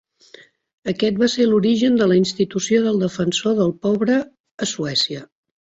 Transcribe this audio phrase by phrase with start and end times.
[0.93, 4.19] Aquest va ser l'origen de la institució del defensor del pobre
[4.67, 5.25] a Suècia.